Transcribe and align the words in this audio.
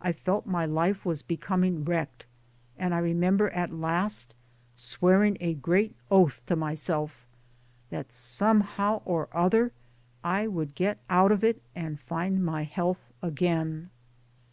I 0.00 0.12
felt 0.12 0.46
my 0.46 0.64
life 0.64 1.04
was 1.04 1.22
becoming 1.22 1.84
wrecked 1.84 2.24
and 2.78 2.94
I 2.94 2.98
remember 2.98 3.50
at 3.50 3.72
last 3.74 4.32
swearing 4.76 5.36
a 5.40 5.54
great 5.54 5.96
oath 6.08 6.46
to 6.46 6.54
myself 6.54 7.26
that 7.88 8.12
somehow 8.12 9.02
or 9.04 9.28
other 9.32 9.72
I 10.22 10.46
would 10.46 10.76
get 10.76 11.00
out 11.10 11.32
of 11.32 11.42
it 11.42 11.60
and 11.74 11.98
find 11.98 12.44
my 12.44 12.62
health 12.62 13.10
again. 13.22 13.90